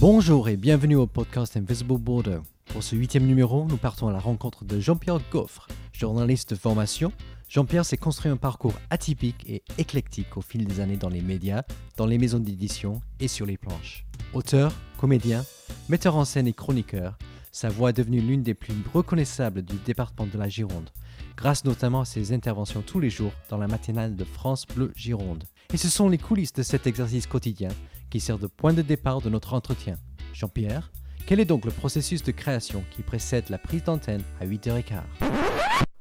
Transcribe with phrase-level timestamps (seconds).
[0.00, 2.38] Bonjour et bienvenue au podcast Invisible Border.
[2.72, 7.12] Pour ce huitième numéro, nous partons à la rencontre de Jean-Pierre Goffre, journaliste de formation.
[7.50, 11.64] Jean-Pierre s'est construit un parcours atypique et éclectique au fil des années dans les médias,
[11.98, 14.06] dans les maisons d'édition et sur les planches.
[14.32, 15.44] Auteur, comédien,
[15.90, 17.18] metteur en scène et chroniqueur,
[17.52, 20.88] sa voix est devenue l'une des plus reconnaissables du département de la Gironde,
[21.36, 25.44] grâce notamment à ses interventions tous les jours dans la matinale de France Bleu Gironde.
[25.74, 27.68] Et ce sont les coulisses de cet exercice quotidien
[28.10, 29.96] qui sert de point de départ de notre entretien.
[30.32, 30.90] Jean-Pierre,
[31.26, 35.02] quel est donc le processus de création qui précède la prise d'antenne à 8h15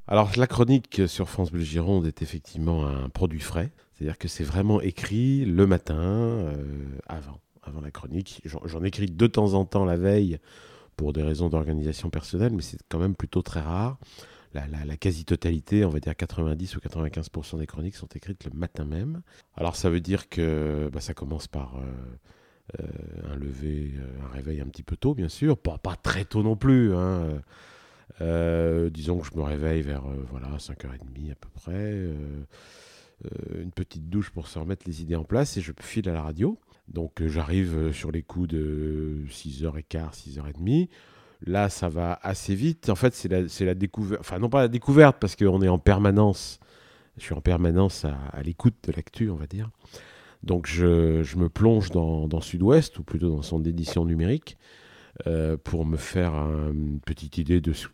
[0.08, 4.44] Alors la chronique sur France Bleu Gironde est effectivement un produit frais, c'est-à-dire que c'est
[4.44, 6.56] vraiment écrit le matin euh,
[7.08, 8.42] avant, avant la chronique.
[8.66, 10.40] J'en écris de temps en temps la veille
[10.96, 13.98] pour des raisons d'organisation personnelle, mais c'est quand même plutôt très rare.
[14.54, 19.22] La, quasi-totalité, on va dire 90 ou 95% des chroniques sont écrites le matin même.
[19.56, 24.30] Alors ça veut dire que bah, ça commence par euh, euh, un lever, euh, un
[24.30, 26.96] réveil un petit peu tôt, bien sûr, pas, très tôt non plus.
[26.96, 27.42] Hein.
[28.90, 32.10] disons que je me réveille vers voilà 5h30 à peu près.
[33.54, 36.24] une petite douche pour se remettre les idées en place et je file à la
[36.24, 36.58] radio.
[36.88, 40.90] Donc j'arrive sur les coups de 6h15, 6h30.
[41.46, 42.90] Là, ça va assez vite.
[42.90, 44.20] En fait, c'est la, découverte.
[44.22, 46.60] Enfin, non pas la découverte, parce qu'on est en permanence.
[47.18, 49.70] Je suis en permanence à, l'écoute de l'actu, on va dire.
[50.44, 54.58] Donc, je, me plonge dans, Sud-Ouest, ou plutôt dans son édition numérique,
[55.28, 57.88] euh, pour me faire une petite idée de ce,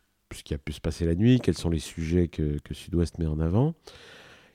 [0.44, 3.40] qui a pu se passer la nuit, quels sont les sujets que, Sud-Ouest met en
[3.40, 3.76] avant,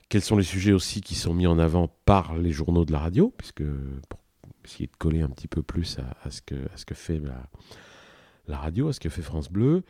[0.09, 2.99] quels sont les sujets aussi qui sont mis en avant par les journaux de la
[2.99, 3.63] radio, puisque
[4.09, 4.19] pour
[4.65, 7.19] essayer de coller un petit peu plus à, à ce, que, à ce que fait
[7.19, 7.49] la
[8.51, 9.83] la radio, à ce que fait France Bleu.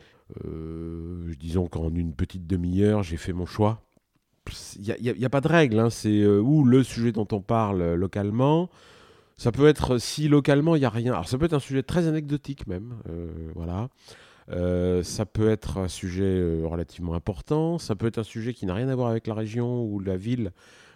[0.44, 3.82] Euh, disons qu'en une petite demi-heure, j'ai fait mon choix.
[4.78, 5.90] Il n'y a, pas de règle, hein.
[5.90, 8.70] c'est euh, où le sujet dont on parle euh, localement.
[9.36, 11.82] Ça peut être, si localement il n'y a rien, alors ça peut être un sujet
[11.82, 12.94] très anecdotique même,
[13.56, 13.88] voilà.
[15.02, 18.88] ça peut être un sujet relativement important, ça peut être un sujet qui n'a rien
[18.88, 20.52] à voir avec la région ou la ville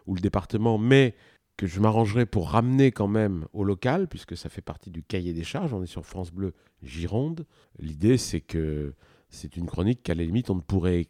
[0.07, 1.17] ou le département, mais
[1.57, 5.33] que je m'arrangerai pour ramener quand même au local, puisque ça fait partie du cahier
[5.33, 5.73] des charges.
[5.73, 6.53] On est sur France Bleu
[6.83, 7.47] Gironde.
[7.79, 8.95] L'idée, c'est que
[9.31, 11.07] c'est une chronique qu'à la limite, on ne pourrait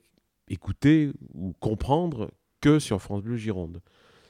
[0.48, 2.30] écouter ou comprendre
[2.60, 3.80] que sur France Bleu Gironde.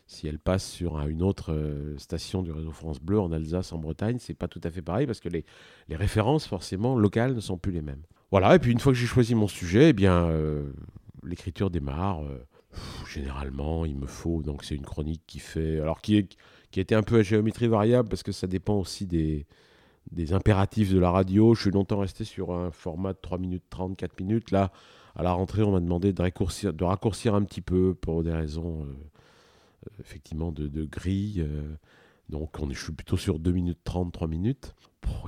[0.07, 3.79] Si elle passe sur une autre euh, station du réseau France Bleu en Alsace, en
[3.79, 5.45] Bretagne, c'est pas tout à fait pareil parce que les,
[5.91, 8.03] références forcément locales ne sont plus les mêmes.
[8.31, 10.73] Voilà, et puis une fois que j'ai choisi mon sujet, eh bien euh,
[11.25, 12.23] l'écriture démarre.
[12.25, 12.39] Euh,
[13.09, 14.43] généralement, il me faut.
[14.43, 15.81] Donc, c'est une chronique qui fait.
[15.81, 16.37] Alors, qui, est,
[16.71, 19.47] qui était un peu à géométrie variable parce que ça dépend aussi des,
[20.13, 21.55] des impératifs de la radio.
[21.55, 24.51] Je suis longtemps resté sur un format de 3 minutes 30, 4 minutes.
[24.51, 24.73] Là,
[25.15, 28.33] à la rentrée, on m'a demandé de raccourcir, de raccourcir un petit peu pour des
[28.33, 31.41] raisons, euh, euh, effectivement, de, de grille.
[31.41, 31.77] Euh.
[32.29, 34.75] donc, je suis plutôt sur 2 minutes 30, 3 minutes.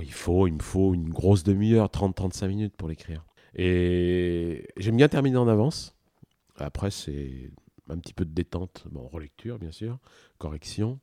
[0.01, 3.25] il, faut, il me faut une grosse demi-heure, 30-35 minutes pour l'écrire.
[3.55, 5.98] Et j'aime bien terminer en avance.
[6.59, 7.51] Après, c'est
[7.89, 9.97] un petit peu de détente, bon, relecture bien sûr,
[10.37, 10.99] correction,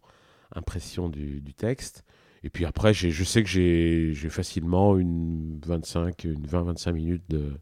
[0.54, 2.04] impression du, texte.
[2.42, 7.54] Et puis après, je sais que j'ai facilement une 25, une 20-25 minutes de,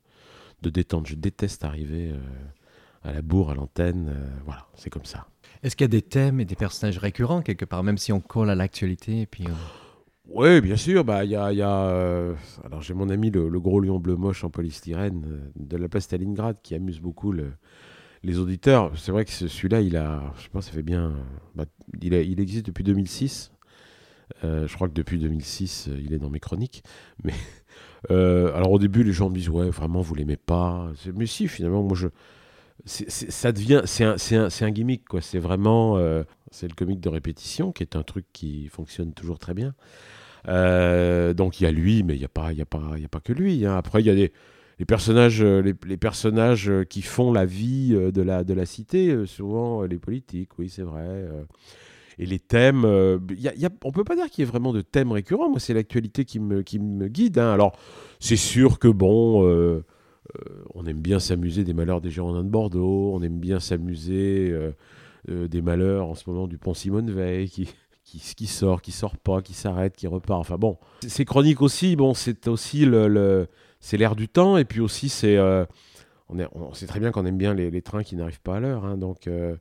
[0.62, 1.06] de, détente.
[1.06, 2.18] Je déteste arriver euh,
[3.02, 4.08] à la bourre, à l'antenne.
[4.08, 5.26] Euh, voilà, c'est comme ça.
[5.62, 8.20] Est-ce qu'il y a des thèmes et des personnages récurrents quelque part, même si on
[8.20, 9.46] colle à l'actualité puis
[10.28, 11.04] Oui, bien sûr.
[11.04, 14.50] Bah, a, y a euh, alors j'ai mon ami le, gros lion bleu moche en
[14.50, 17.52] polystyrène de la place Stalingrad qui amuse beaucoup le,
[18.24, 21.12] les auditeurs, c'est vrai que celui-là, il a, je pense, ça fait bien,
[21.54, 21.66] bah,
[22.00, 23.52] il, il, existe depuis 2006.
[24.42, 26.82] Euh, je crois que depuis 2006, euh, il est dans mes chroniques.
[27.22, 27.34] Mais
[28.10, 30.90] euh, alors au début, les gens me disent ouais, vraiment, vous l'aimez pas.
[31.14, 32.08] Mais si, finalement, moi je,
[32.86, 35.20] ça devient, c'est un, un, un, gimmick quoi.
[35.20, 35.96] C'est vraiment,
[36.50, 39.74] c'est le comique de répétition qui est un truc qui fonctionne toujours très bien.
[40.46, 43.08] donc il y a lui, mais il n'y a pas, y a pas, y a
[43.08, 43.64] pas que lui.
[43.64, 43.76] Hein.
[43.76, 44.32] Après, il y a des
[44.78, 48.66] les personnages, euh, les, personnages euh, qui font la vie euh, de la, de la
[48.66, 51.26] cité, souvent les politiques, oui, c'est vrai.
[52.18, 55.50] Et les thèmes, on peut pas dire qu'il y ait vraiment de thèmes récurrents.
[55.50, 57.38] Moi, c'est l'actualité qui me, qui me guide.
[57.38, 57.52] Hein.
[57.52, 57.76] Alors,
[58.20, 59.42] c'est sûr que bon,
[60.74, 64.54] on aime bien s'amuser des malheurs des Girondins de Bordeaux, on aime bien s'amuser
[65.28, 67.68] des malheurs en ce moment du pont Simone Veil qui,
[68.04, 70.40] qui, sort, qui sort pas, qui s'arrête, qui repart.
[70.40, 71.96] Enfin bon, c'est chronique aussi.
[71.96, 73.48] Bon, c'est aussi le
[73.84, 75.66] c'est l'air du temps et puis aussi c'est euh,
[76.30, 78.96] on, sait très bien qu'on aime bien les, trains qui n'arrivent pas à l'heure hein,
[78.96, 79.56] donc euh,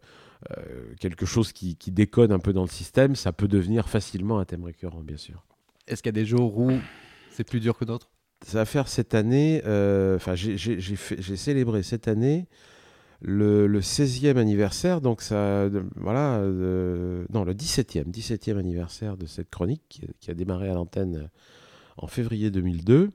[0.57, 4.39] euh, quelque chose qui, qui, décode un peu dans le système ça peut devenir facilement
[4.39, 5.43] un thème récurrent bien sûr
[5.87, 6.71] est-ce qu'il y a des jours où
[7.31, 8.12] c'est plus dur que d'autres?
[8.45, 9.61] Ça va faire cette année
[10.15, 12.47] enfin j'ai célébré cette année
[13.23, 19.49] le, le 16e anniversaire, donc ça, voilà, euh, non, le 17e, 17e anniversaire de cette
[19.49, 21.27] chronique qui, a démarré à l'antenne euh,
[21.97, 23.11] en février 2002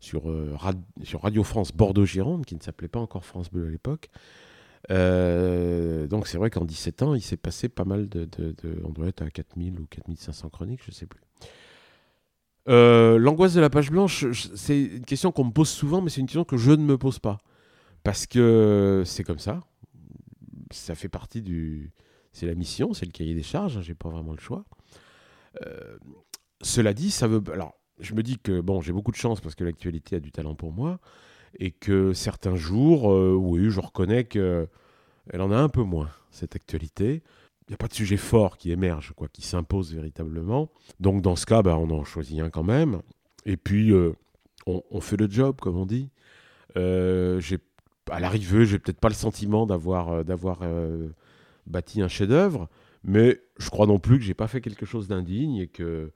[0.00, 0.56] sur, euh,
[1.04, 4.08] sur Radio France Bordeaux-Gironde, qui ne s'appelait pas encore France Bleu à l'époque.
[4.90, 8.54] Euh, donc c'est vrai qu'en 17 ans, il s'est passé pas mal de, de-
[8.84, 11.25] On doit être à 4000 ou 4500 chroniques, je sais plus.
[12.68, 16.20] Euh, L'angoisse de la page blanche, c'est une question qu'on me pose souvent, mais c'est
[16.20, 17.38] une question que je ne me pose pas.
[18.02, 19.60] Parce que c'est comme ça.
[20.70, 21.92] Ça fait partie du.
[22.32, 24.64] C'est la mission, c'est le cahier des charges, hein, j'ai pas vraiment le choix.
[25.64, 25.96] Euh,
[26.60, 27.42] cela dit, ça veut.
[27.52, 30.32] Alors, je me dis que bon, j'ai beaucoup de chance parce que l'actualité a du
[30.32, 30.98] talent pour moi.
[31.58, 34.68] Et que certains jours, euh, oui, je reconnais que
[35.30, 37.22] elle en a un peu moins, cette actualité.
[37.68, 40.70] Il n'y a pas de sujet fort qui émerge, quoi, qui s'impose véritablement.
[41.00, 43.00] Donc dans ce cas, bah, on en choisit un quand même.
[43.44, 44.12] Et puis, euh,
[44.66, 46.10] on, fait le job, comme on dit.
[46.76, 47.40] Euh,
[48.10, 50.22] à l'arrivée, j'ai peut-être pas le sentiment d'avoir euh,
[50.62, 51.08] euh,
[51.66, 52.68] bâti un chef-d'œuvre,
[53.04, 56.12] mais je crois non plus que j'ai pas fait quelque chose d'indigne et que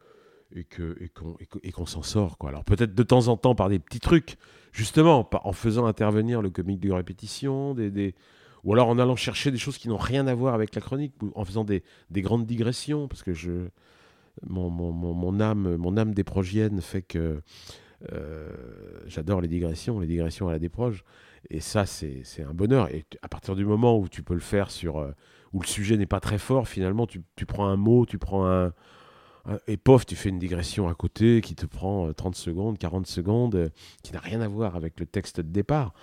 [0.55, 2.50] et que et qu'on et qu'on s'en sort quoi.
[2.50, 4.37] Alors peut-être de temps en temps par des petits trucs,
[4.73, 8.14] justement, en faisant intervenir le comique de répétition, des, des
[8.64, 11.14] ou alors en allant chercher des choses qui n'ont rien à voir avec la chronique,
[11.22, 13.68] ou en faisant des, des grandes digressions, parce que je,
[14.46, 17.42] mon, mon, mon, âme, mon âme déprogienne fait que
[18.12, 18.50] euh,
[19.06, 21.04] j'adore les digressions, les digressions à la déproge,
[21.50, 22.88] et ça c'est un bonheur.
[22.94, 25.12] Et à partir du moment où tu peux le faire sur euh,
[25.52, 28.46] où le sujet n'est pas très fort, finalement tu, tu prends un mot, tu prends
[28.46, 28.72] un,
[29.46, 32.78] un- et pof, tu fais une digression à côté qui te prend euh, 30 secondes,
[32.78, 33.68] 40 secondes, euh,
[34.02, 35.94] qui n'a rien à voir avec le texte de départ.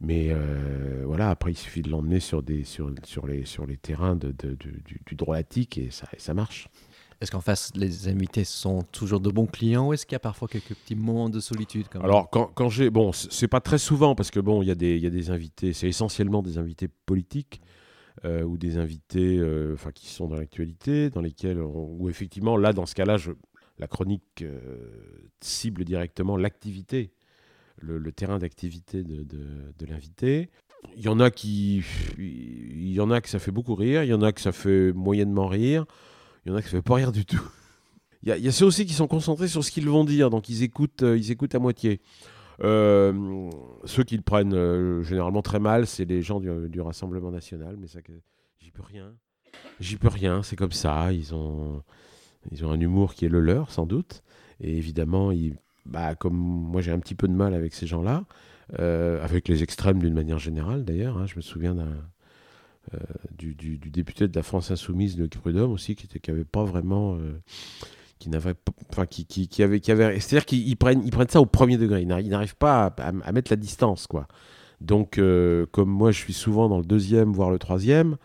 [0.00, 3.76] Mais euh, voilà, après, il suffit de l'emmener sur, des, sur, sur, les, sur les
[3.76, 6.68] terrains de, de- du, du- drôlatique et ça, et ça marche.
[7.22, 10.20] Est-ce qu'en face, les invités sont toujours de bons clients ou est-ce qu'il y a
[10.20, 12.90] parfois quelques petits moments de solitude quand Alors, quand, quand j'ai.
[12.90, 15.30] Bon, c'est pas très souvent parce que, bon, il y, a des- y a des
[15.30, 17.62] invités, c'est essentiellement des invités politiques
[18.26, 21.60] euh, ou des invités euh, qui sont dans l'actualité, dans lesquels.
[21.62, 23.32] on- où effectivement, là, dans ce cas-là, je-
[23.78, 27.12] la chronique euh, cible directement l'activité,
[27.78, 30.50] le, terrain d'activité de, l'invité.
[30.96, 31.82] Il y en a qui.
[32.18, 34.52] Il y en a que ça fait beaucoup rire, il y en a que ça
[34.52, 35.84] fait moyennement rire,
[36.44, 37.42] il y en a que ça fait pas rire du tout.
[38.22, 40.64] Il y, a- ceux aussi qui sont concentrés sur ce qu'ils vont dire, donc ils
[40.64, 42.00] écoutent, euh, ils écoutent à moitié.
[42.64, 43.48] Euh,
[43.84, 47.76] ceux qui le prennent euh, généralement très mal, c'est les gens du, du Rassemblement national,
[47.78, 48.00] mais ça,
[48.58, 49.14] j'y peux rien.
[49.78, 51.12] J'y peux rien, c'est comme ça.
[51.12, 51.84] Ils ont,
[52.50, 54.22] ils ont un humour qui est le leur, sans doute.
[54.60, 55.56] Et évidemment, ils,
[55.86, 58.24] bah, comme moi j'ai un petit peu de mal avec ces gens-là,
[58.78, 61.16] euh, avec les extrêmes d'une manière générale d'ailleurs.
[61.18, 61.26] hein.
[61.26, 62.98] je me souviens euh,
[63.36, 66.64] du, du- député de la France Insoumise de Prud'homme aussi, qui était, qui avait pas
[66.64, 67.16] vraiment.
[67.16, 67.40] euh,
[68.18, 68.54] qui n'avait
[68.90, 71.76] enfin qui, qui, avait qui avait c'est-à-dire qu'ils ils prennent ils prennent ça au premier
[71.76, 74.26] degré ils n'arrivent pas à, mettre la distance quoi
[74.80, 75.20] donc
[75.72, 78.16] comme moi je suis souvent dans le deuxième voire le troisième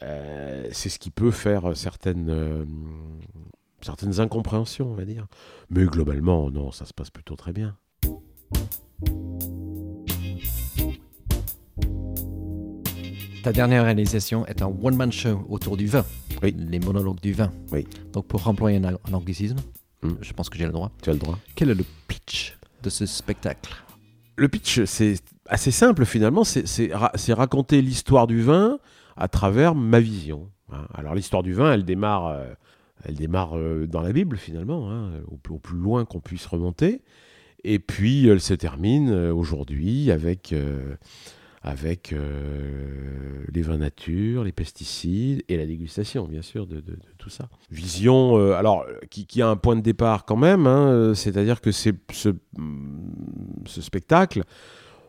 [0.00, 2.66] c'est ce qui peut faire certaines
[3.80, 5.26] certaines incompréhensions on va dire
[5.70, 7.76] mais globalement non ça se passe plutôt très bien
[13.42, 16.04] Ta dernière réalisation est un one-man show autour du vin.
[16.42, 16.54] Oui.
[16.58, 17.50] Les monologues du vin.
[17.72, 17.86] Oui.
[18.12, 19.56] Donc pour employer un, un anglicisme,
[20.00, 20.12] Hmm.
[20.20, 20.92] je pense que j'ai le droit.
[21.02, 23.74] tu as le droit Quel est le pitch de ce spectacle?
[24.36, 25.16] Le pitch, c'est
[25.48, 26.44] assez simple finalement.
[26.44, 28.78] C'est c'est ra- c'est raconter l'histoire du vin
[29.16, 30.50] à travers ma vision.
[30.72, 30.86] hein.
[30.94, 32.46] Alors l'histoire du vin, elle démarre, euh,
[33.04, 37.02] elle démarre euh, dans la Bible finalement, hein, au, plus- loin qu'on puisse remonter.
[37.64, 40.94] Et puis elle se termine euh, aujourd'hui avec, euh,
[41.62, 42.14] avec
[43.52, 46.82] les vins nature, les pesticides et la dégustation bien sûr de,
[47.18, 47.48] tout ça.
[47.70, 52.30] Vision, alors qui, a un point de départ quand même, hein, c'est-à-dire que c'est ce,
[53.66, 54.44] spectacle,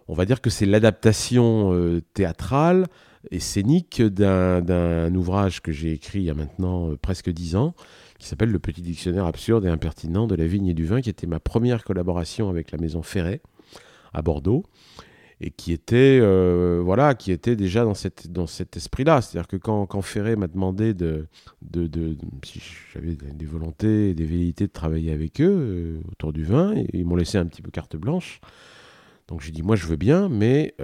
[0.08, 2.88] on va dire que c'est l'adaptation théâtrale
[3.32, 7.74] et scénique d'un ouvrage que j'ai écrit il y a maintenant euh, presque dix ans,
[8.18, 11.10] qui s'appelle Le Petit Dictionnaire absurde et impertinent de la vigne et du vin, qui
[11.10, 13.42] était ma première collaboration avec la Maison Ferret
[14.14, 14.66] à Bordeaux,
[15.42, 19.22] et qui était, euh, voilà, qui était déjà dans, cette, dans cet esprit-là.
[19.22, 21.28] C'est-à-dire que quand, quand Ferret m'a demandé de,
[21.62, 22.62] de, si
[22.94, 27.06] j'avais des volontés et des velléités de travailler avec eux euh, autour du vin, ils
[27.06, 28.42] m'ont laissé un petit peu carte blanche.
[29.30, 30.76] Donc j'ai dit, moi je veux bien, mais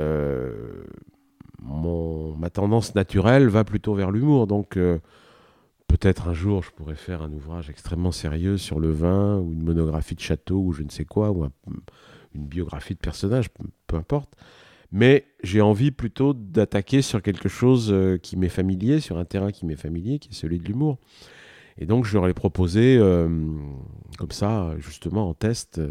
[1.65, 4.47] mon, ma tendance naturelle va plutôt vers l'humour.
[4.47, 4.99] Donc euh,
[5.87, 9.63] peut-être un jour je pourrais faire un ouvrage extrêmement sérieux sur le vin, ou une
[9.63, 11.51] monographie de château, ou je ne sais quoi, ou un-
[12.35, 13.49] une biographie de personnage,
[13.87, 14.33] peu- importe.
[14.91, 19.51] Mais j'ai envie plutôt d'attaquer sur quelque chose euh, qui m'est familier, sur un terrain
[19.51, 20.97] qui m'est familier, qui est celui de l'humour.
[21.77, 23.29] Et donc je leur ai proposé, euh,
[24.17, 25.81] comme ça, justement en test,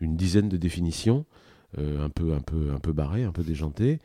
[0.00, 1.24] une dizaine de définitions,
[1.76, 3.98] un, peu, un, peu, un peu barrées, un peu déjantées,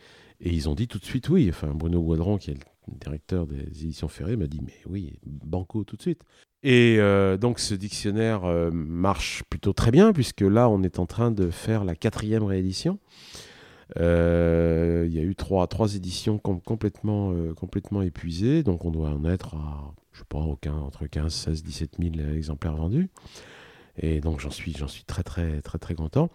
[0.43, 1.47] Et ils ont dit tout de suite oui.
[1.49, 5.83] Enfin, Bruno Boidron, qui est le directeur des éditions Ferré, m'a dit mais oui, banco
[5.83, 6.23] tout de suite.
[6.63, 11.05] Et euh, donc ce dictionnaire euh, marche plutôt très bien, puisque là, on est en
[11.05, 12.99] train de faire la quatrième réédition.
[13.99, 19.25] Euh, il y a eu trois, trois éditions complètement, complètement épuisées, donc on doit en
[19.25, 23.09] être à, je sais pas, aucun, entre 15, 16, 17 000 exemplaires vendus.
[23.97, 26.29] Et donc j'en suis, j'en suis très, très, très, très content.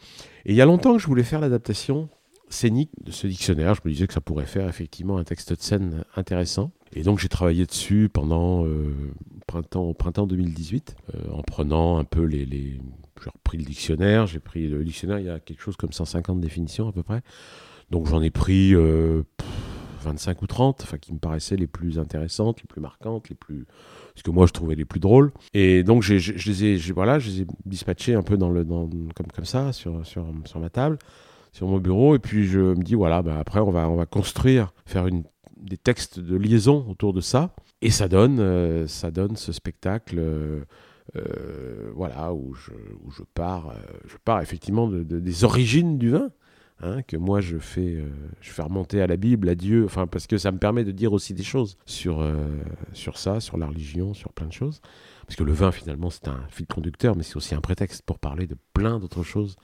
[0.44, 2.08] Et il y a longtemps que je voulais faire l'adaptation
[2.50, 3.74] scénique de ce dictionnaire.
[3.74, 6.70] Je me disais que ça pourrait faire effectivement un texte de scène intéressant.
[6.92, 8.94] Et donc j'ai travaillé dessus pendant euh,
[9.46, 12.80] printemps, printemps 2018, euh, en prenant un peu les.
[13.22, 16.40] J'ai repris le dictionnaire, j'ai pris le dictionnaire, il y a quelque chose comme 150
[16.40, 17.20] définitions à peu près.
[17.90, 22.60] Donc j'en ai pris 25 euh, ou 30, enfin qui me paraissaient les plus intéressantes,
[22.60, 23.66] les plus marquantes, les plus
[24.14, 25.32] ce que moi je trouvais les plus drôles.
[25.52, 28.88] Et donc je, les ai, voilà, je les ai dispatchés un peu dans le, dans,
[29.14, 30.98] comme, comme ça sur, sur, sur ma table
[31.52, 32.14] sur mon bureau.
[32.14, 35.24] Et puis je me dis, voilà, bah, après, on va, on va construire, faire une,
[35.60, 37.54] des textes de liaison autour de ça.
[37.80, 40.18] Et ça donne, euh, ça donne ce spectacle.
[40.18, 40.64] Euh,
[41.16, 42.70] euh, voilà, où je,
[43.02, 43.72] où je, pars,
[44.06, 46.28] je pars effectivement de, des origines du vin,
[46.82, 48.04] hein, que moi je fais,
[48.42, 50.92] je fais remonter à la Bible, à Dieu, enfin, parce que ça me permet de
[50.92, 52.22] dire aussi des choses sur,
[52.92, 54.82] sur ça, sur la religion, sur plein de choses.
[55.26, 58.18] Parce que le vin, finalement, c'est un fil conducteur, mais c'est aussi un prétexte pour
[58.18, 59.56] parler de plein d'autres choses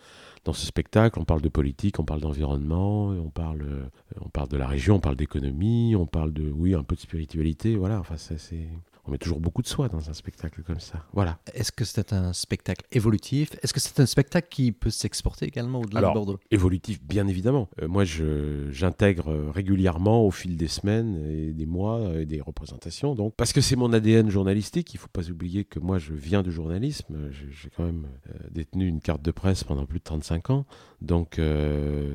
[0.44, 3.84] dans ce spectacle, on parle de politique, on parle d'environnement, on parle, euh,
[4.20, 7.00] on parle de la région, on parle d'économie, on parle de, oui, un peu de
[7.00, 7.98] spiritualité, voilà.
[7.98, 8.68] Enfin, c'est,
[9.06, 11.04] on met toujours beaucoup de soi dans un spectacle comme ça.
[11.12, 11.38] Voilà.
[11.52, 13.50] Est-ce que c'est un spectacle évolutif?
[13.62, 16.38] Est-ce que c'est un spectacle qui peut s'exporter également au-delà de Bordeaux?
[16.50, 17.68] Évolutif, bien évidemment.
[17.82, 23.14] Euh, moi, j'intègre régulièrement au fil des semaines et des mois et des représentations.
[23.14, 26.14] Donc, parce que c'est mon ADN journalistique, il ne faut pas oublier que moi, je
[26.14, 27.30] viens du journalisme.
[27.30, 30.66] J'ai, quand même euh, détenu une carte de presse pendant plus de 35 ans.
[31.04, 32.14] Donc, euh,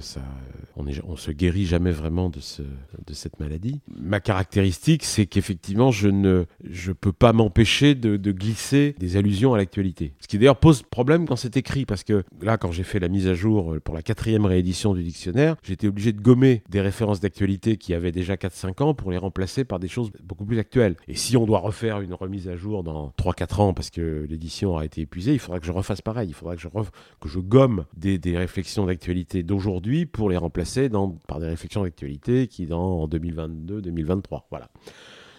[0.76, 3.82] on ne on se guérit jamais vraiment de, ce, de cette maladie.
[3.96, 9.58] Ma caractéristique, c'est qu'effectivement, je ne je peux pas m'empêcher de, glisser des allusions à
[9.58, 10.14] l'actualité.
[10.20, 13.10] Ce qui d'ailleurs pose problème quand c'est écrit, parce que là, quand j'ai fait la
[13.10, 17.20] mise à jour pour la quatrième réédition du dictionnaire, j'étais obligé de gommer des références
[17.20, 20.96] d'actualité qui avaient déjà 4-5 ans pour les remplacer par des choses beaucoup plus actuelles.
[21.08, 24.72] Et si on doit refaire une remise à jour dans 3-4 ans parce que l'édition
[24.72, 26.30] aura été épuisée, il faudra que je refasse pareil.
[26.30, 30.90] Il faudra que je, que je gomme des, réflexions d'actualité d'aujourd'hui pour les remplacer
[31.28, 34.44] par des réflexions d'actualité qui dans 2022-2023.
[34.50, 34.70] Voilà.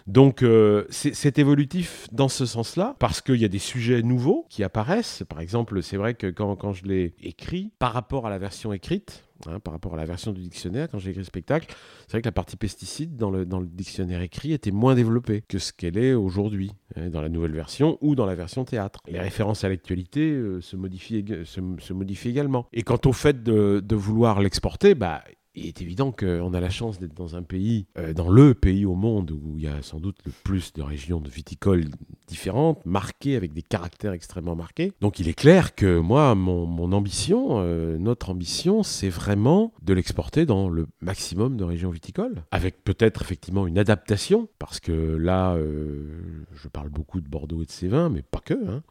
[0.07, 4.65] Donc euh, c'est évolutif dans ce sens-là, parce qu'il y a des sujets nouveaux qui
[4.65, 5.23] apparaissent.
[5.29, 9.25] Par exemple, c'est vrai que quand, je l'ai écrit, par rapport à la version écrite,
[9.47, 11.75] hein, par rapport à la version du dictionnaire, quand j'ai écrit le spectacle,
[12.07, 15.73] c'est vrai que la partie pesticides dans le, dictionnaire écrit était moins développée que ce
[15.73, 19.01] qu'elle est aujourd'hui, hein, dans la nouvelle version ou dans la version théâtre.
[19.09, 22.67] Les références à l'actualité euh, se, modifient, également.
[22.73, 25.23] Et quant au fait de, de vouloir l'exporter, bah,
[25.55, 28.87] il est évident qu'on a la chance d'être dans un pays, euh, dans le pays
[28.87, 31.87] au monde où il y a sans doute le plus de régions de viticoles
[32.31, 34.93] différentes, marquées avec des caractères extrêmement marqués.
[35.01, 40.47] Donc il est clair que moi, mon, ambition, euh, notre ambition, c'est vraiment de l'exporter
[40.47, 46.45] dans le maximum de régions viticoles, avec peut-être effectivement une adaptation, parce que là, euh,
[46.55, 48.55] je parle beaucoup de Bordeaux et de ses vins, mais pas que.
[48.55, 48.83] Hein.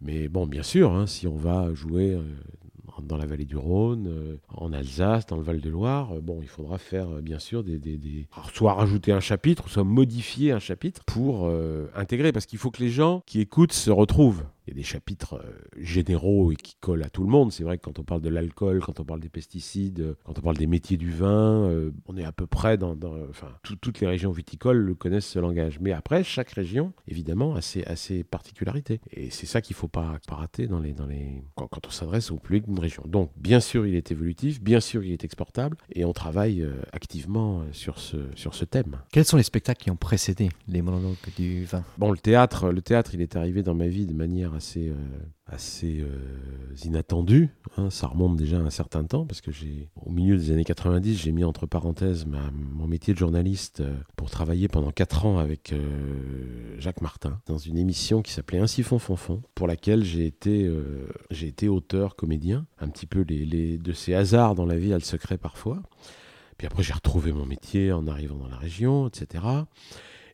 [0.00, 2.18] Mais bon, bien sûr, hein, si on va jouer
[3.02, 6.78] dans la vallée du Rhône, euh, en Alsace, dans le Val-de-Loire, euh, bon, il faudra
[6.78, 11.50] faire euh, bien sûr des, des, soit rajouter un chapitre, soit modifier un chapitre pour
[11.94, 14.82] intégrer, parce qu'il faut que les gens qui écoutent se retrouvent il y a des
[14.82, 17.52] chapitres euh, généraux et qui collent à tout le monde.
[17.52, 20.38] C'est vrai que quand on parle de l'alcool, quand on parle des pesticides, euh, quand
[20.38, 22.96] on parle des métiers du vin, euh, on est à peu près dans...
[23.28, 25.80] enfin, toutes les régions viticoles connaissent ce langage.
[25.80, 29.00] Mais après, chaque région, évidemment, a ses, particularités.
[29.10, 31.42] Et c'est ça qu'il ne faut pas, rater dans les, dans les...
[31.56, 33.02] Quand, on s'adresse au public d'une région.
[33.06, 37.64] Donc, bien sûr, il est évolutif, bien sûr, il est exportable, et on travaille activement
[37.72, 38.98] sur ce, sur ce thème.
[39.12, 41.84] Quels sont les spectacles qui ont précédé les monologues du vin?
[41.98, 44.94] Bon, le théâtre, le théâtre, il est arrivé dans ma vie de manière assez, euh,
[45.46, 47.46] assez euh.
[47.76, 47.90] Hein.
[47.90, 51.32] Ça remonte déjà un certain temps parce que j'ai, au milieu des années 90, j'ai
[51.32, 55.74] mis entre parenthèses mon métier de journaliste euh, pour travailler pendant 4 ans avec
[56.78, 60.70] Jacques Martin dans une émission qui s'appelait Ainsi fond fond fond, pour laquelle j'ai été,
[61.30, 62.66] j'ai été auteur, comédien.
[62.78, 65.82] Un petit peu les, les, de ces hasards dans la vie, a le secret parfois.
[66.56, 69.44] Puis après, j'ai retrouvé mon métier en arrivant dans la région, etc.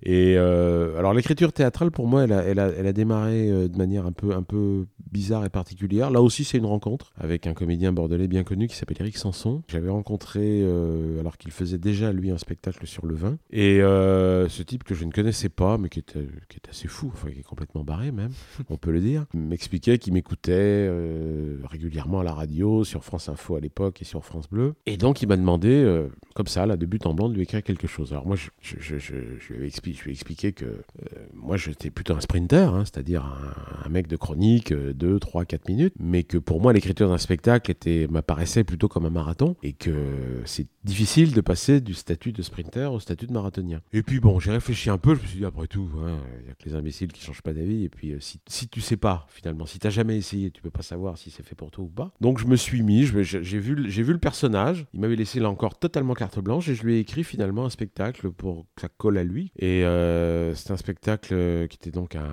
[0.03, 4.87] Et euh, alors l'écriture théâtrale, pour moi, elle a, démarré euh, de manière un peu,
[5.11, 6.11] bizarre et particulière.
[6.11, 9.63] Là aussi, c'est une rencontre avec un comédien bordelais bien connu qui s'appelle Eric Sanson.
[9.69, 13.37] J'avais rencontré euh, alors qu'il faisait déjà lui un spectacle sur le vin.
[13.51, 17.11] Et ce type que je ne connaissais pas, mais qui était, qui est assez fou,
[17.13, 18.33] enfin qui est complètement barré même,
[18.69, 20.91] on peut le dire, m'expliquait qu'il m'écoutait
[21.65, 24.75] régulièrement à la radio, sur France Info à l'époque et sur France Bleu.
[24.87, 25.85] Et donc il m'a demandé,
[26.41, 28.13] comme ça, là, de but en blanc, de lui écrire quelque chose.
[28.13, 28.49] Alors moi, je,
[29.55, 30.79] lui, ai expliqué, que euh,
[31.35, 33.27] moi, j'étais plutôt un sprinter, hein, c'est-à-dire
[33.85, 37.75] un, mec de chronique, 2, 3, 4 minutes, mais que pour moi, l'écriture d'un spectacle
[38.09, 39.93] m'apparaissait plutôt comme un marathon et que
[40.47, 43.83] c'est difficile de passer du statut de sprinter au statut de marathonien.
[43.93, 46.51] Et puis bon, j'ai réfléchi un peu, je me suis dit, après tout, il n'y
[46.51, 48.97] a que les imbéciles qui changent pas d'avis, et puis euh, si, si tu sais
[48.97, 51.71] pas, finalement, si tu n'as jamais essayé, tu peux pas savoir si c'est fait pour
[51.71, 52.13] toi ou pas.
[52.23, 56.15] Donc je me suis mis, j'ai vu, le- personnage, il m'avait laissé là encore totalement
[56.39, 59.53] blanche, et je lui ai écrit finalement un spectacle pour que ça colle à lui.
[59.57, 62.31] Et euh, c'est un spectacle qui était donc un,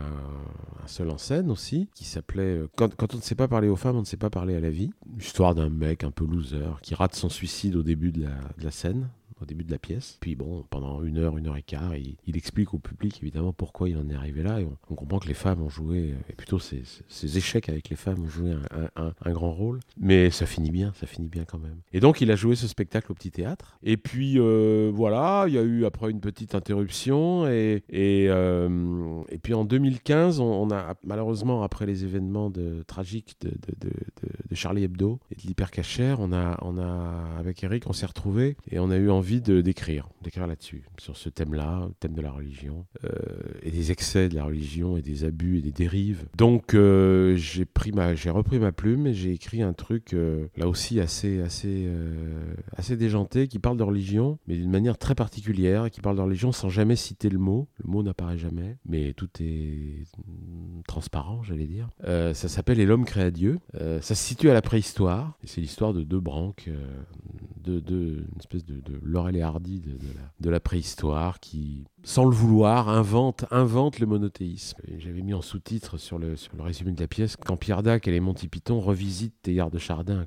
[0.86, 3.96] seul en scène aussi, qui s'appelait euh, quand, on ne sait pas parler aux femmes,
[3.96, 4.92] on ne sait pas parler à la vie.
[5.20, 8.28] Histoire d'un mec un peu loser qui rate son suicide au début de
[8.62, 9.10] la scène
[9.42, 10.18] au début de la pièce.
[10.22, 13.54] Puis bon, pendant une heure, une heure et quart, il, il explique au public évidemment
[13.54, 14.60] pourquoi il en est arrivé là.
[14.62, 17.96] Et on, comprend que les femmes ont joué, et plutôt ces, ces échecs avec les
[17.96, 18.90] femmes ont joué un,
[19.26, 19.80] un- grand rôle.
[20.00, 21.78] Mais ça finit bien, ça finit bien quand même.
[21.94, 23.78] Et donc il a joué ce spectacle au petit théâtre.
[23.84, 27.48] Et puis euh, voilà, il y a eu après une petite interruption.
[27.48, 32.52] Et, et, euh, et puis en 2015, on, on a malheureusement, après les événements
[32.88, 33.52] tragiques de-
[34.50, 38.56] de Charlie Hebdo et de l'hypercachère, on a, on a, avec Eric, on s'est retrouvés
[38.72, 42.32] et on a eu envie de d'écrire, d'écrire là-dessus, sur ce thème-là, thème de la
[42.32, 43.10] religion, euh,
[43.62, 46.26] et des excès de la religion, et des abus et des dérives.
[46.38, 50.48] Donc euh, j'ai pris ma, j'ai repris ma plume et j'ai écrit un truc euh,
[50.58, 51.88] là aussi assez, assez,
[52.76, 56.52] assez déjanté, qui parle de religion, mais d'une manière très particulière, qui parle de religion
[56.52, 57.68] sans jamais citer le mot.
[57.84, 60.04] Le mot n'apparaît jamais, mais tout est
[60.88, 61.90] transparent, j'allais dire.
[62.04, 63.60] Ça s'appelle Et l'homme créa Dieu.
[63.74, 66.70] Ça se situe à la préhistoire, et c'est l'histoire de deux branques,
[67.64, 69.44] de, de- une espèce de, de Laurel et
[70.40, 74.78] de la préhistoire qui, sans le vouloir, invente, invente le monothéisme.
[74.98, 78.08] J'avais mis en sous-titre sur le, sur le résumé de la pièce quand Pierre Dac
[78.08, 80.26] et les Monty Python revisitent Théard de Chardin.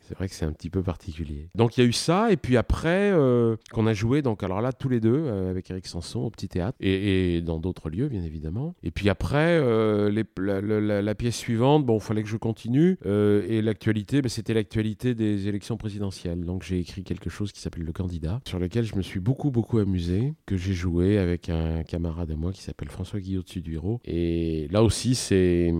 [0.00, 1.50] C'est vrai que c'est un petit peu particulier.
[1.54, 4.62] Donc il y a eu ça, et puis après, euh, qu'on a joué, donc alors
[4.62, 8.08] là, tous les deux, euh, avec Eric Sanson au Petit Théâtre, et, dans d'autres lieux,
[8.08, 8.74] bien évidemment.
[8.82, 14.22] Et puis après, euh, la, pièce suivante, bon, il fallait que je continue, et l'actualité,
[14.22, 16.46] ben, c'était l'actualité des élections présidentielles.
[16.46, 19.50] Donc j'ai écrit quelque chose qui s'appelle Le Candidat, sur lequel je me suis beaucoup,
[19.50, 24.00] beaucoup amusé, que j'ai joué avec un camarade à moi qui s'appelle François Guillaume Tuduiro.
[24.04, 25.72] Et là aussi, c'est,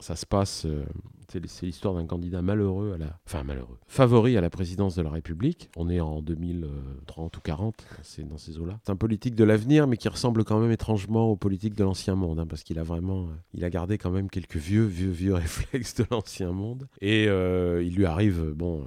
[0.00, 0.66] ça se passe.
[0.66, 0.84] euh,
[1.28, 5.10] c'est l'histoire d'un candidat malheureux à la, enfin malheureux, favori à la présidence de la
[5.10, 5.70] République.
[5.76, 8.78] On est en 2030 ou 40, c'est dans ces eaux-là.
[8.84, 12.14] C'est un politique de l'avenir, mais qui ressemble quand même étrangement au politique de l'ancien
[12.14, 15.10] monde, hein, parce qu'il a vraiment, euh, il a gardé quand même quelques vieux, vieux,
[15.10, 16.86] vieux réflexes de l'ancien monde.
[17.00, 18.84] Et euh, il lui arrive, bon.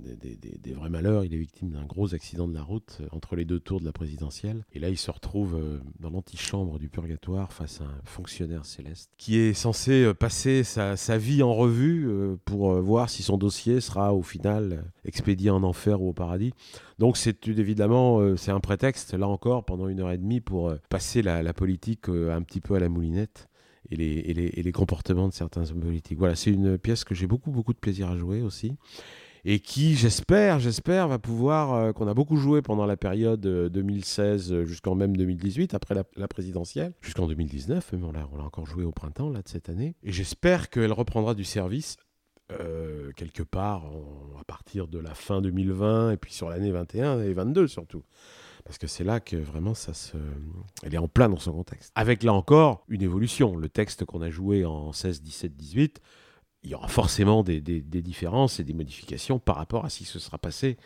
[0.00, 1.24] Des, vrais malheurs.
[1.24, 3.84] Il est victime d'un gros accident de la route euh, entre les deux tours de
[3.84, 4.64] la présidentielle.
[4.72, 9.10] Et là, il se retrouve euh, dans l'antichambre du purgatoire face à un fonctionnaire céleste
[9.16, 12.08] qui est censé euh, passer sa, vie en revue
[12.44, 16.52] pour voir si son dossier sera au final expédié en enfer ou au paradis.
[16.98, 21.20] Donc c'est évidemment c'est un prétexte là encore pendant une heure et demie pour passer
[21.22, 23.48] la, politique un petit peu à la moulinette.
[23.90, 26.18] Et les- et les comportements de certains hommes politiques.
[26.18, 28.76] Voilà, c'est une pièce que j'ai beaucoup, beaucoup de plaisir à jouer aussi
[29.44, 33.68] et qui, j'espère, j'espère, va pouvoir, euh, qu'on a beaucoup joué pendant la période euh,
[33.68, 38.84] 2016 euh, jusqu'en même 2018, après la, présidentielle, jusqu'en 2019, mais on l'a, encore joué
[38.84, 39.96] au printemps là, de cette année.
[40.02, 41.96] Et j'espère qu'elle reprendra du service
[42.52, 43.84] euh, quelque part
[44.40, 48.02] à partir de la fin 2020 et puis sur l'année 21 et 22 surtout.
[48.64, 50.16] Parce que c'est là que vraiment ça se.
[50.82, 51.92] Elle est en plein dans son contexte.
[51.94, 53.56] Avec là encore une évolution.
[53.56, 56.00] Le texte qu'on a joué en 16, 17, 18,
[56.62, 59.98] il y aura forcément des, des- des différences et des modifications par rapport à ce
[59.98, 60.76] qui se sera passé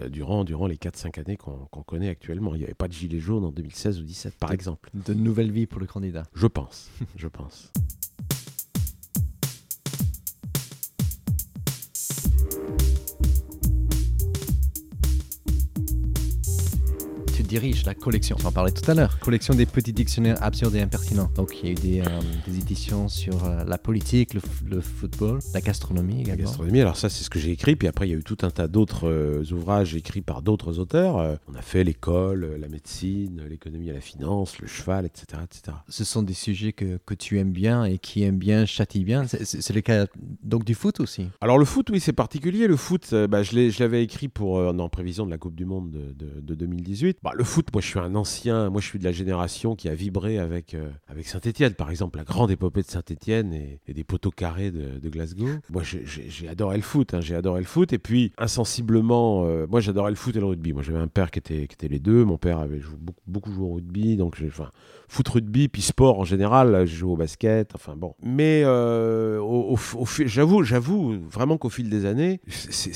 [0.00, 2.54] euh, durant, durant les 4-5 années qu'on connaît actuellement.
[2.54, 4.90] Il n'y avait pas de gilet jaune en 2016 ou 2017, par De- exemple.
[4.94, 6.24] De nouvelles vies pour le candidat.
[6.34, 6.90] Je pense.
[7.16, 7.72] je pense.
[17.48, 20.74] Tu diriges la collection, on en parlait tout à l'heure, collection des petits dictionnaires absurdes
[20.74, 21.30] et impertinents.
[21.34, 25.38] Donc il y a eu des, euh, des éditions sur euh, la politique, le, football,
[25.54, 26.44] la gastronomie La également.
[26.44, 28.36] gastronomie, alors ça c'est ce que j'ai écrit, puis après il y a eu tout
[28.42, 31.38] un tas d'autres euh, ouvrages écrits par d'autres auteurs.
[31.50, 35.40] On a fait l'école, la médecine, l'économie et la finance, le cheval, etc.
[35.42, 35.78] etc.
[35.88, 39.26] Ce sont des sujets que, que tu aimes bien et qui aiment bien châtient bien.
[39.26, 40.06] C'est- le cas
[40.42, 41.28] donc du foot aussi.
[41.40, 42.66] Alors le foot, oui, c'est particulier.
[42.66, 46.12] Le foot, bah, je l'avais écrit pour, en prévision de la Coupe du Monde de,
[46.12, 47.18] de- de 2018.
[47.22, 49.88] Bah, le foot, moi je suis un ancien, moi je suis de la génération qui
[49.88, 54.02] a vibré avec, euh, avec Saint-Etienne, par exemple, la grande épopée de Saint-Etienne et, des
[54.02, 55.46] poteaux carrés de, Glasgow.
[55.70, 59.80] Moi j'ai adoré le foot, hein, j'ai adoré le foot, et puis insensiblement, euh, moi
[59.80, 60.72] j'adorais le foot et le rugby.
[60.72, 63.52] Moi j'avais un père qui était, qui était les deux, mon père avait beaucoup, beaucoup
[63.52, 64.70] joué au rugby, donc j'ai, enfin,
[65.08, 68.14] foot, rugby, puis sport en général, je joue au basket, enfin bon.
[68.22, 69.76] Mais euh, au,
[70.26, 72.90] j'avoue, j'avoue vraiment qu'au fil des années, c'est,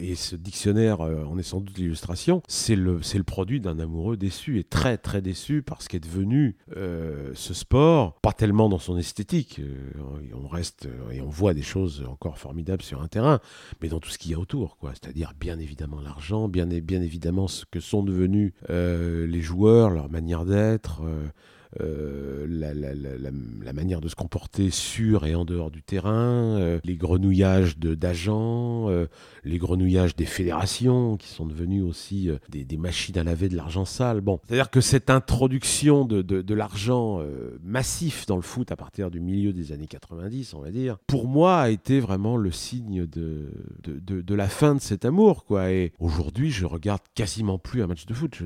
[0.00, 4.58] et ce dictionnaire on est sans doute l'illustration, c'est le, le produit d'un amoureux déçu
[4.58, 9.60] et très très déçu parce qu'est devenu euh, ce sport, pas tellement dans son esthétique,
[9.60, 10.00] euh,
[10.34, 13.40] on reste euh, et on voit des choses encore formidables sur un terrain,
[13.80, 14.92] mais dans tout ce qu'il y a autour, quoi.
[14.94, 20.44] C'est-à-dire bien évidemment l'argent, bien, bien évidemment ce que sont devenus les joueurs, leur manière
[20.44, 20.87] d'être.
[21.00, 21.28] Euh,
[21.76, 27.78] la, la, manière de se comporter sur et en dehors du terrain, euh, les grenouillages
[27.78, 29.06] d'agents, euh,
[29.44, 34.20] les grenouillages des fédérations qui sont devenus aussi des, machines à laver de l'argent sale.
[34.20, 37.22] Bon, c'est-à-dire que cette introduction de, de, de l'argent
[37.62, 41.26] massif dans le foot à partir du milieu des années 90, on va dire, pour
[41.26, 43.50] moi a été vraiment le signe de,
[43.84, 45.44] de, la fin de cet amour.
[45.44, 45.70] Quoi.
[45.72, 48.38] Et aujourd'hui, je regarde quasiment plus un match de foot.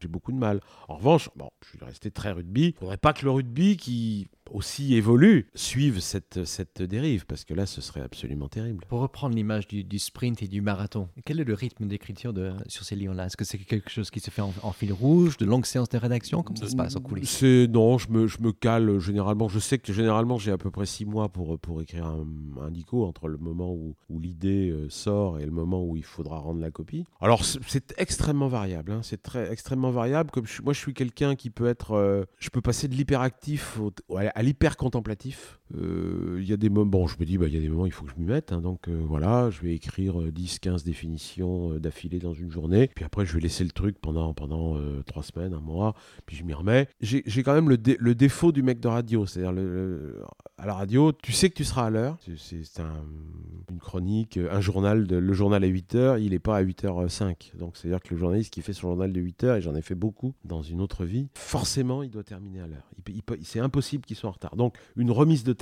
[0.00, 0.60] J'ai beaucoup de mal.
[0.88, 3.76] En revanche, bon, je suis resté très rude il ne faudrait pas que le rugby,
[3.76, 8.84] qui aussi évolue suivent cette, cette dérive, parce que là, ce serait absolument terrible.
[8.88, 12.84] Pour reprendre l'image du, sprint et du marathon, quel est le rythme d'écriture de, sur
[12.84, 13.26] ces lions-là?
[13.26, 15.98] Est-ce que c'est quelque chose qui se fait en, fil rouge, de longues séances de
[15.98, 16.42] rédaction?
[16.42, 17.42] Comment ça se passe en coulisses?
[17.42, 19.48] Non, je me, je me cale généralement.
[19.48, 22.26] Je sais que généralement, j'ai à peu près six mois pour, pour écrire un,
[22.60, 26.04] un dico entre le moment où, où l'idée euh, sort et le moment où il
[26.04, 27.04] faudra rendre la copie.
[27.20, 28.92] Alors, c'est extrêmement variable.
[28.92, 29.00] Hein.
[29.02, 30.30] C'est très extrêmement variable.
[30.30, 31.92] Comme moi, je suis quelqu'un qui peut être.
[31.92, 33.78] Euh, je peux passer de l'hyperactif
[34.16, 35.60] à l'hyper contemplatif.
[35.74, 37.68] Euh, il y a des moments, bon, je me dis, bah, il y a des
[37.68, 38.52] moments, il faut que je m'y mette.
[38.52, 42.90] Hein, donc euh, voilà, je vais écrire 10-15 euh, définitions d'affilée dans une journée.
[42.94, 45.94] Puis après, je vais laisser le truc pendant, pendant 3 semaines, un mois.
[46.26, 46.88] Puis je m'y remets.
[47.00, 47.76] J'ai quand même le,
[48.14, 49.26] défaut du mec de radio.
[49.26, 49.62] C'est-à-dire,
[50.58, 52.18] à la radio, tu sais que tu seras à l'heure.
[52.36, 53.04] C'est un,
[53.72, 57.56] une chronique, un journal, le journal à 8h, il n'est pas à 8h05.
[57.56, 59.94] Donc c'est-à-dire que le journaliste qui fait son journal de 8h, et j'en ai fait
[59.94, 62.90] beaucoup dans une autre vie, forcément, il doit terminer à l'heure.
[63.42, 64.56] c'est impossible qu'il soit en retard.
[64.56, 65.52] Donc une remise de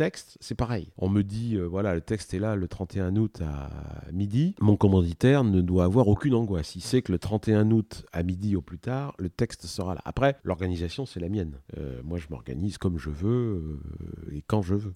[0.40, 0.88] c'est pareil.
[0.96, 3.70] On me dit, euh, voilà, le texte est là le 31 août à
[4.12, 4.54] midi.
[4.60, 6.74] Mon commanditaire ne doit avoir aucune angoisse.
[6.76, 10.00] Il sait que le 31 août à midi au plus tard, le texte sera là.
[10.04, 11.58] Après, l'organisation, c'est la mienne.
[11.78, 14.94] Euh, moi, je m'organise comme je veux euh, et quand je veux.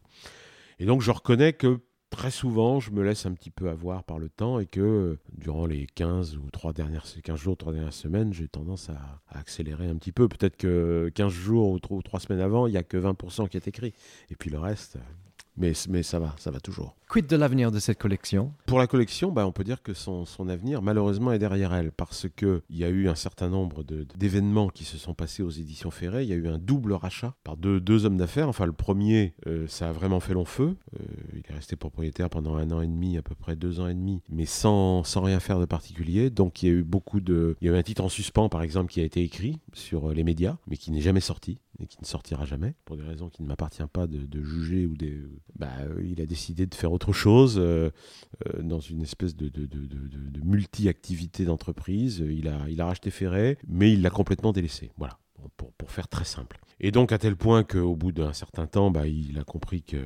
[0.78, 1.80] Et donc, je reconnais que
[2.16, 5.66] très souvent, je me laisse un petit peu avoir par le temps et que durant
[5.66, 9.96] les 15 ou 3 dernières, 15 jours, 3 dernières semaines, j'ai tendance à, accélérer un
[9.96, 10.29] petit peu.
[10.29, 13.68] Peut-être que 15 jours ou 3, semaines avant, il n'y a que 20% qui est
[13.68, 13.94] écrit.
[14.31, 14.98] Et puis le reste,
[15.56, 16.96] mais, mais ça va, ça va toujours.
[17.08, 18.52] Quid de l'avenir de cette collection?
[18.66, 21.92] Pour la collection, bah, on peut dire que son, son avenir, malheureusement, est derrière elle,
[21.92, 25.90] parce qu'il y a eu un certain nombre d'événements qui se sont passés aux éditions
[25.90, 26.24] Ferré.
[26.24, 28.48] Il y a eu un double rachat par deux, deux hommes d'affaires.
[28.48, 30.76] Enfin, le premier, euh, ça a vraiment fait long feu.
[30.98, 33.86] Euh, il est resté propriétaire pendant un an et demi, à peu près deux ans
[33.86, 36.30] et demi, mais sans, sans rien faire de particulier.
[36.30, 37.56] Donc, il y a eu beaucoup de...
[37.60, 40.10] Il y a eu un titre en suspens, par exemple, qui a été écrit sur
[40.12, 43.28] les médias, mais qui n'est jamais sorti et qui ne sortira jamais, pour des raisons
[43.28, 45.20] qui ne m'appartiennent pas de, juger ou des...
[45.56, 45.70] Bah,
[46.02, 47.90] il a décidé de faire autre chose euh,
[48.46, 52.18] euh, dans une espèce de, de, de multi-activité d'entreprise.
[52.18, 54.92] Il a, il a racheté Ferret, mais il l'a complètement délaissé.
[54.96, 55.18] Voilà,
[55.56, 56.58] pour, pour, faire très simple.
[56.80, 60.04] Et donc à tel point qu'au bout d'un certain temps, bah, il a compris qu'il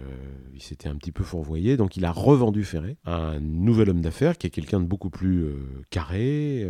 [0.58, 1.76] s'était un petit peu fourvoyé.
[1.76, 5.10] Donc il a revendu Ferret à un nouvel homme d'affaires qui est quelqu'un de beaucoup
[5.10, 6.66] plus euh, carré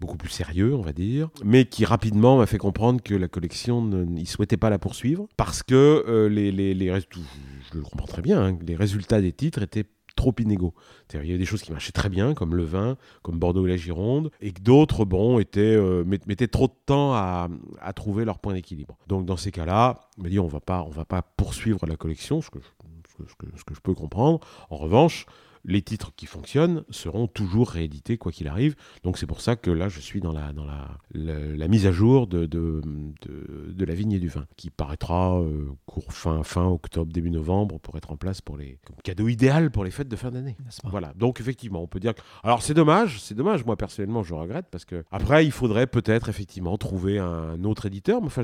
[0.00, 3.82] beaucoup plus sérieux, on va dire, mais qui rapidement m'a fait comprendre que la collection,
[3.82, 9.32] ne, il souhaitait pas la poursuivre parce que euh, les, les, hein, les résultats des
[9.32, 10.74] titres étaient trop inégaux.
[11.12, 13.70] Il y avait des choses qui marchaient très bien, comme le vin, comme Bordeaux et
[13.70, 17.48] la Gironde, et que d'autres, bon, étaient, euh, mettaient trop de temps à,
[17.80, 18.96] à trouver leur point d'équilibre.
[19.06, 21.96] Donc dans ces cas-là, il m'a dit on va pas, on va pas poursuivre la
[21.96, 24.40] collection, ce que, ce que, ce que je peux comprendre.
[24.70, 25.26] En revanche,
[25.66, 28.76] les titres qui fonctionnent seront toujours réédités quoi qu'il arrive.
[29.02, 31.92] Donc c'est pour ça que là je suis dans la, dans la, la, mise à
[31.92, 32.80] jour de, de,
[33.22, 37.78] de, la vigne et du vin, qui paraîtra euh, court fin, fin octobre, début novembre,
[37.80, 40.56] pour être en place pour les comme cadeau idéal pour les fêtes de fin d'année.
[40.84, 42.20] Voilà, donc effectivement on peut dire que...
[42.42, 46.28] Alors c'est dommage, c'est dommage, moi personnellement je regrette, parce que après il faudrait peut-être
[46.28, 48.42] effectivement trouver un autre éditeur, mais enfin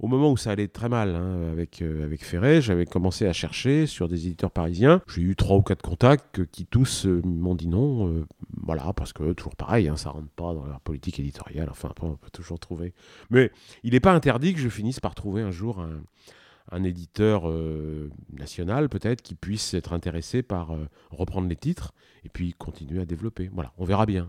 [0.00, 3.32] au moment où ça allait très mal hein, avec, euh, avec Ferré, j'avais commencé à
[3.32, 7.54] chercher sur des éditeurs parisiens, j'ai eu trois ou quatre contacts qui tous euh, m'ont
[7.54, 8.08] dit non.
[8.08, 8.26] Euh,
[8.62, 11.68] voilà, parce que toujours pareil, hein, ça rentre pas dans leur politique éditoriale.
[11.70, 12.94] Enfin, après, on peut toujours trouver.
[13.30, 13.50] Mais
[13.82, 15.84] il n'est pas interdit que je finisse par trouver un jour
[16.70, 20.72] un, éditeur euh, national, peut-être, qui puisse être intéressé par
[21.10, 21.92] reprendre les titres
[22.24, 23.50] et puis continuer à développer.
[23.52, 24.28] Voilà, on verra bien.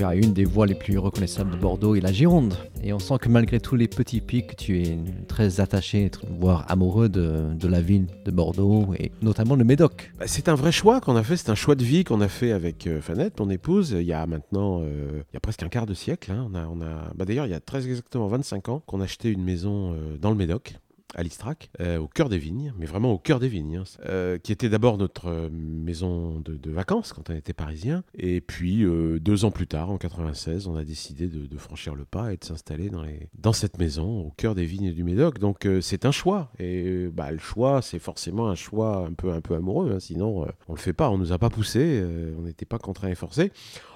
[0.00, 2.54] Tu as une des voies les plus reconnaissables de Bordeaux et la Gironde.
[2.82, 4.96] Et on sent que malgré tous les petits pics, tu es
[5.28, 10.10] très attaché, voire amoureux de, la ville de Bordeaux et notamment le Médoc.
[10.18, 12.28] Bah, c'est un vrai choix qu'on a fait, c'est un choix de vie qu'on a
[12.28, 15.62] fait avec euh, Fanette, mon épouse, il y a maintenant, euh, il y a presque
[15.64, 16.32] un quart de siècle.
[16.32, 16.48] hein.
[16.50, 16.76] On a, on
[17.14, 20.16] bah, D'ailleurs, il y a très exactement 25 ans qu'on a acheté une maison euh,
[20.18, 20.76] dans le Médoc
[21.14, 24.38] à Listrac, euh, au cœur des vignes, mais vraiment au cœur des vignes, hein, euh,
[24.38, 28.04] qui était d'abord notre euh, maison de, vacances quand on était parisien.
[28.14, 28.84] Et puis,
[29.20, 32.44] deux ans plus tard, en 96, on a décidé de, franchir le pas et de
[32.44, 33.04] s'installer dans,
[33.36, 35.40] dans cette maison, au cœur des vignes du Médoc.
[35.40, 36.52] Donc, c'est un choix.
[36.60, 39.92] Et bah, le choix, c'est forcément un choix un peu, un peu amoureux.
[39.92, 41.10] hein, sinon, on le fait pas.
[41.10, 42.04] On nous a pas poussé.
[42.38, 43.50] on n'était pas contraint et forcé.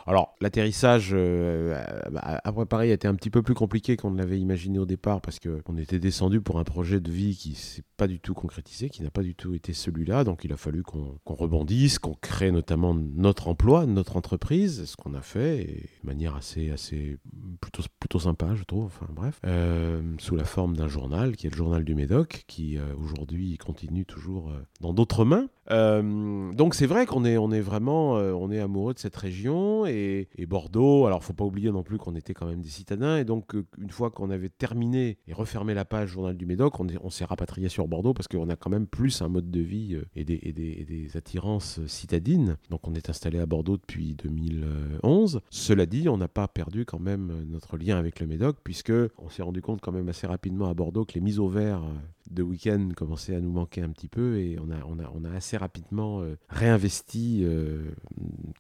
[0.06, 1.82] Alors, l'atterrissage euh,
[2.16, 5.38] à, préparer était un petit peu plus compliqué qu'on ne l'avait imaginé au départ parce
[5.38, 9.02] qu'on était descendu pour un projet de vie qui s'est pas du tout concrétisé, qui
[9.02, 10.24] n'a pas du tout été celui-là.
[10.24, 15.14] Donc, il a fallu qu'on rebondisse, qu'on crée notamment notre emploi, notre entreprise, ce qu'on
[15.14, 17.18] a fait de manière assez, assez
[17.60, 18.86] plutôt, plutôt sympa, je trouve.
[18.86, 22.78] Enfin, bref, Euh, sous la forme d'un journal qui est le journal du Médoc, qui
[22.78, 25.48] euh, aujourd'hui continue toujours euh, dans d'autres mains.
[25.70, 30.46] Donc c'est vrai qu'on est, on est vraiment on est amoureux de cette région et
[30.46, 31.06] Bordeaux.
[31.06, 33.64] Alors faut pas oublier non plus qu'on était quand même des citadins et donc euh,
[33.78, 37.10] une fois qu'on avait terminé et refermé la page journal du Médoc, on, est- on
[37.10, 40.04] s'est rapatrié sur Bordeaux parce qu'on a quand même plus un mode de vie euh,
[40.16, 42.56] et des, et des, des attirances euh, citadines.
[42.70, 45.40] Donc on est installé à Bordeaux depuis 2011.
[45.50, 49.28] Cela dit, on n'a pas perdu quand même notre lien avec le Médoc puisque on
[49.28, 51.82] s'est rendu compte quand même assez rapidement à Bordeaux que les mises au vert
[52.30, 55.24] de week-end commençaient à nous manquer un petit peu et on a, on a, on
[55.24, 57.90] a assez rapidement euh, réinvesti euh,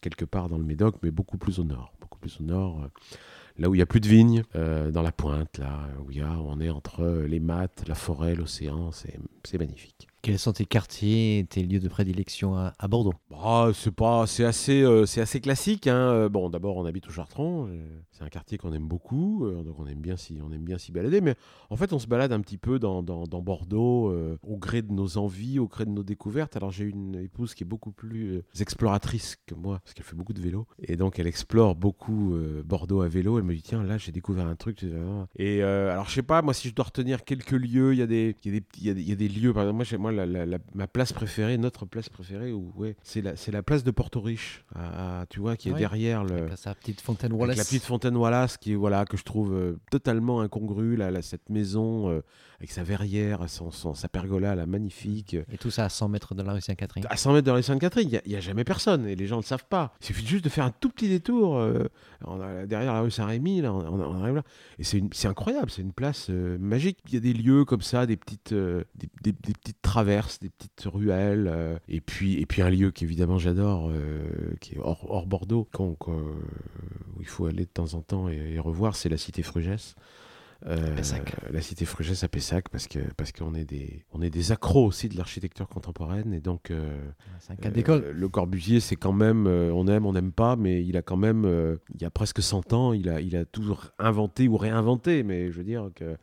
[0.00, 1.92] quelque part dans le Médoc, mais beaucoup plus au nord.
[2.00, 2.88] Beaucoup plus au nord, euh,
[3.58, 6.30] là où il n'y a plus de vignes, dans la pointe, là où, y a,
[6.30, 10.08] où on est entre les mattes, la forêt, l'océan, c'est magnifique.
[10.24, 13.12] Quels sont tes quartiers, tes lieux de prédilection à, Bordeaux?
[13.30, 15.86] Bah, c'est pas, c'est assez, euh, c'est assez classique.
[15.86, 15.94] hein.
[16.12, 17.66] Euh, Bon, d'abord, on habite au Chartrons.
[17.68, 20.78] euh, C'est un quartier qu'on aime beaucoup, donc on aime bien s'y, on aime bien
[20.78, 21.20] s'y balader.
[21.20, 21.34] Mais
[21.68, 25.18] en fait, on se balade un petit peu dans, dans, Bordeaux, au gré de nos
[25.18, 26.56] envies, au gré de nos découvertes.
[26.56, 30.32] Alors, j'ai une épouse qui est beaucoup plus exploratrice que moi, parce qu'elle fait beaucoup
[30.32, 32.34] de vélo, et donc elle explore beaucoup
[32.64, 33.36] Bordeaux à vélo.
[33.36, 34.86] Elle me dit tiens, là, j'ai découvert un truc.
[35.36, 38.06] Et alors, je sais pas, moi, si je dois retenir quelques lieux, il y a
[38.06, 39.52] des, il y y y a des lieux.
[39.52, 43.20] Par exemple, moi, la, la- la- ma place préférée, notre place préférée, où, ouais, c'est
[43.20, 45.78] la, c'est la place de Porto Riche, à- à- tu vois, qui est Ouais.
[45.78, 46.46] derrière le.
[46.64, 47.56] La petite fontaine avec Wallace.
[47.58, 51.50] la petite fontaine Wallace, qui voilà, que je trouve euh, totalement incongrue, là, là, cette
[51.50, 52.20] maison euh,
[52.58, 55.34] avec sa verrière, son, son- sa pergola, là, magnifique.
[55.52, 57.04] Et tout ça à 100 mètres de la rue Saint-Catherine.
[57.10, 59.36] À 100 mètres de la rue Sainte-Catherine, il n'y a, jamais personne et les gens
[59.36, 59.94] ne le savent pas.
[60.00, 61.84] Il suffit juste de faire un tout petit détour euh,
[62.26, 64.42] on a- derrière la rue Saint-Rémy, là, on, arrive là.
[64.78, 66.98] Et c'est incroyable, c'est une place euh, magique.
[67.08, 70.38] Il y a des lieux comme ça, des petites, euh, des, des- des petites traverses,
[70.40, 71.48] des petites ruelles.
[71.50, 74.28] euh, et, puis, et puis un lieu qu'évidemment j'adore, euh,
[74.60, 78.58] qui est hors, hors Bordeaux, où il faut aller de temps en temps et, et
[78.58, 79.94] revoir, c'est la cité Frugès.
[80.66, 80.96] Euh,
[81.50, 84.86] la cité Frugès à Pessac parce que parce qu'on est des on est des accros
[84.86, 86.96] aussi de l'architecture contemporaine et donc euh,
[87.40, 88.02] C'est un cas d'école.
[88.06, 91.02] euh, le Corbusier, c'est quand même, euh, on aime, on n'aime pas, mais il a
[91.02, 94.48] quand même, euh, il y a presque 100 ans, il a, il a toujours inventé
[94.48, 96.16] ou réinventé, mais je veux dire que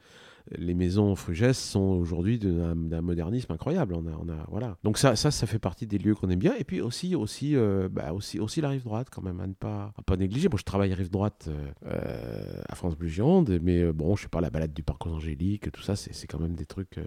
[0.58, 3.96] les maisons Frugès sont aujourd'hui d'un modernisme incroyable.
[3.96, 4.78] On a, on a, voilà.
[4.84, 6.54] Donc ça, ça, ça fait partie des lieux qu'on aime bien.
[6.58, 9.54] Et puis aussi, aussi, euh, bah, aussi, aussi la rive droite quand même, à ne
[9.54, 10.50] pas, à pas négliger.
[10.50, 14.30] Moi, je travaille rive droite euh, euh, à France Bleu Gironde, mais bon, je sais
[14.30, 17.00] pas, la balade du parc aux Angéliques, tout ça, c'est quand même des trucs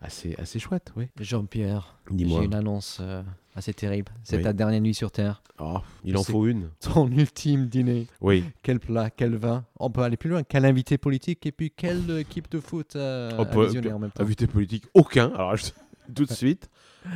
[0.00, 1.08] assez, assez chouettes, oui.
[1.20, 3.22] Jean-Pierre, j'ai une annonce euh,
[3.54, 4.12] assez terrible.
[4.22, 4.42] C'est Oui.
[4.42, 5.42] ta dernière nuit sur Terre.
[5.58, 6.70] Oh, il en faut une.
[6.80, 8.06] Ton ultime dîner.
[8.20, 8.44] Oui.
[8.62, 10.42] Quel plat, quel vin On peut aller plus loin.
[10.44, 13.98] Quel invité politique et puis quelle équipe de foot euh, On à peut- visionner en
[13.98, 15.32] même temps Invité politique, aucun.
[15.34, 15.72] Alors, je-
[16.14, 16.68] tout de suite.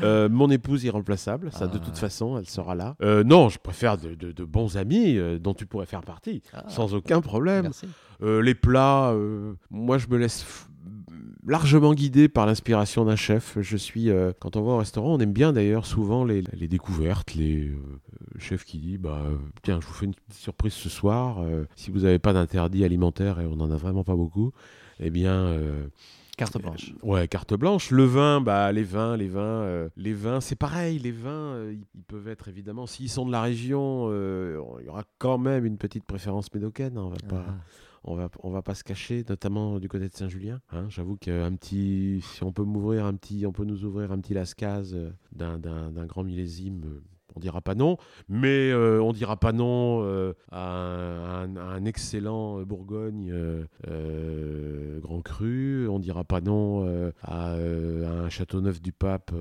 [0.02, 1.84] Euh, mon épouse irremplaçable, ça de Ah.
[1.84, 2.96] toute façon, elle sera là.
[3.02, 6.42] Euh, non, je préfère de, de- de bons amis euh, dont tu pourrais faire partie,
[6.54, 7.62] Ah, sans aucun problème.
[7.64, 7.86] Merci.
[8.20, 9.12] Les plats,
[9.70, 10.46] moi je me laisse
[11.46, 13.58] largement guider par l'inspiration d'un chef.
[13.60, 16.68] Je suis, euh, quand on va au restaurant, on aime bien d'ailleurs souvent les, les
[16.68, 17.76] découvertes, les euh,
[18.38, 19.22] chefs qui disent, bah
[19.62, 21.40] tiens, je vous fais une petite surprise ce soir.
[21.42, 24.52] euh, si vous n'avez pas d'interdit alimentaire et on n'en a vraiment pas beaucoup,
[25.00, 25.32] eh bien.
[25.34, 25.86] euh,
[26.38, 26.94] Carte blanche.
[27.02, 27.90] Ouais, carte blanche.
[27.90, 30.98] Le vin, bah les vins, les vins, euh, les vins, c'est pareil.
[30.98, 35.04] Les vins, euh, ils, peuvent être évidemment, s'ils sont de la région, il y aura
[35.18, 36.96] quand même une petite préférence médocaine.
[36.96, 37.54] hein, on va pas, Ah.
[38.04, 40.60] On va, va pas se cacher, notamment du côté de Saint-Julien.
[40.70, 40.86] hein.
[40.88, 44.34] J'avoue qu'un petit, si on peut m'ouvrir un petit, on peut nous ouvrir un petit
[44.34, 47.00] lascaz euh, d'un, grand millésime.
[47.32, 47.96] Euh, On dira pas non,
[48.28, 53.32] mais euh, on dira pas non euh, à, un, à excellent Bourgogne
[53.88, 55.88] euh, Grand Cru.
[55.88, 59.32] On dira pas non à, un Châteauneuf du Pape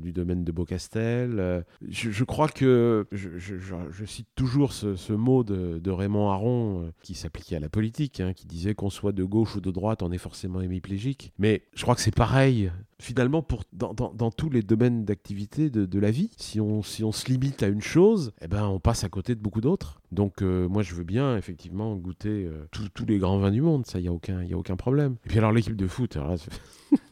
[0.00, 1.64] du domaine de Beaucastel.
[1.88, 7.60] Je, crois que je, cite toujours ce, mot de, de, Raymond Aron qui s'appliquait à
[7.60, 10.60] la politique, hein, qui disait qu'on soit de gauche ou de droite, on est forcément
[10.60, 11.32] hémiplégique.
[11.38, 15.70] Mais je crois que c'est pareil finalement pour, dans, dans, dans, tous les domaines d'activité
[15.70, 16.30] de, de, la vie.
[16.36, 19.34] Si on, si on se limite à une chose, eh ben, on passe à côté
[19.34, 20.00] de beaucoup d'autres.
[20.10, 23.86] Donc euh, moi je veux bien effectivement goûter euh, tous les grands vins du monde,
[23.86, 25.16] ça il n'y a, aucun, y a aucun problème.
[25.24, 26.18] Et puis alors l'équipe de foot,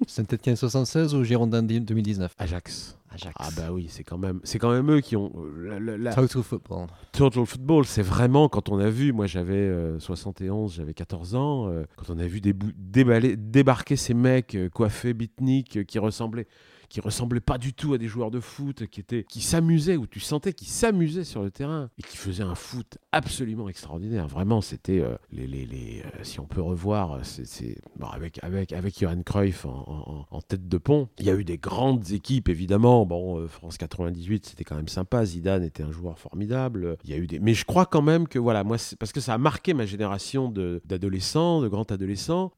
[0.06, 2.95] Saint-Etienne 76 ou Girondin 2019 Ajax.
[3.16, 3.34] Ajax.
[3.38, 6.14] Ah bah oui, c'est quand même, c'est quand même eux qui ont euh, la, la,
[6.14, 6.86] Total Football.
[7.12, 12.10] Total Football, c'est vraiment quand on a vu, moi j'avais 71, j'avais 14 ans, quand
[12.10, 16.46] on a vu déballer, débarquer ces mecs coiffés, bitniques, qui ressemblaient
[16.88, 20.06] qui ressemblaient pas du tout à des joueurs de foot, qui étaient, qui s'amusaient, où
[20.06, 24.26] tu sentais qu'ils s'amusaient sur le terrain et qui faisaient un foot absolument extraordinaire.
[24.26, 28.72] Vraiment, c'était euh, les, les, les euh, si on peut revoir, c'est bon, avec avec
[28.72, 31.08] avec Johan Cruyff en, tête de pont.
[31.18, 33.06] Il y a eu des grandes équipes évidemment.
[33.06, 35.24] Bon, euh, France 98, c'était quand même sympa.
[35.24, 36.96] Zidane était un joueur formidable.
[37.04, 39.20] Il y a eu des, mais je crois quand même que voilà, moi, parce que
[39.20, 40.50] ça a marqué ma génération
[40.84, 42.52] d'adolescents, de, grands adolescents.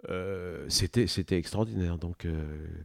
[0.69, 1.99] c'était c'était extraordinaire.
[1.99, 2.27] Donc,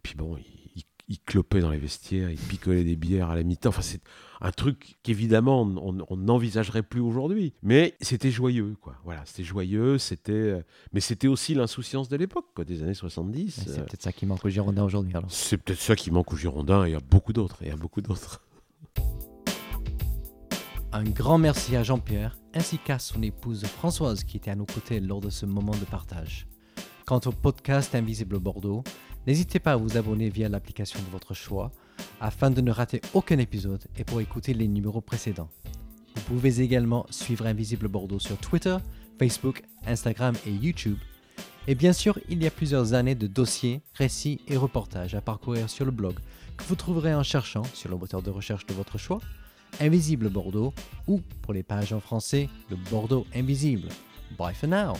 [0.04, 0.63] puis bon, il,
[1.10, 3.70] il clopait dans les vestiaires, il picolait des bières à la mi-temps.
[3.70, 4.02] Enfin, c'est
[4.42, 7.54] un truc qu'évidemment on n'envisagerait plus aujourd'hui.
[7.62, 8.96] Mais c'était joyeux, quoi.
[9.04, 10.62] Voilà, c'était joyeux, c'était, euh,
[10.94, 13.64] mais c'était aussi l'insouciance de l'époque, quoi, des années 70.
[13.66, 15.14] C'est peut-être ça qui manque aux Girondins aujourd'hui.
[15.30, 16.88] C'est peut-être ça qui manque aux Girondins.
[16.88, 17.58] Il y a beaucoup d'autres.
[17.62, 18.42] Il y a beaucoup d'autres.
[20.92, 25.00] Un grand merci à Jean-Pierre ainsi qu'à son épouse Françoise qui était à nos côtés
[25.00, 26.48] lors de ce moment de partage.
[27.06, 28.84] Quant au podcast Invisible Bordeaux,
[29.26, 31.72] N'hésitez pas à vous abonner via l'application de votre choix
[32.20, 35.50] afin de ne rater aucun épisode et pour écouter les numéros précédents.
[36.16, 38.78] Vous pouvez également suivre Invisible Bordeaux sur Twitter,
[39.18, 40.98] Facebook, Instagram et YouTube.
[41.68, 45.70] Et bien sûr, il y a plusieurs années de dossiers, récits et reportages à parcourir
[45.70, 46.16] sur le blog
[46.58, 49.20] que vous trouverez en cherchant sur le moteur de recherche de votre choix,
[49.80, 50.74] Invisible Bordeaux
[51.08, 53.90] ou pour les pages en français, le Bordeaux Invisible.
[54.38, 54.94] Bye for now!